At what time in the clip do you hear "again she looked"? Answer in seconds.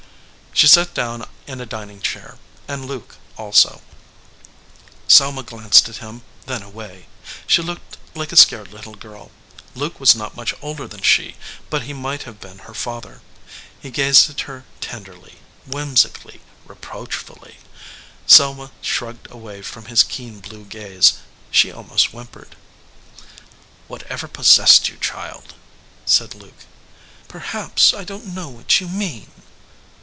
6.93-7.97